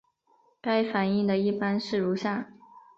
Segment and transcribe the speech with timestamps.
[0.59, 2.51] 该反应的一般式如下。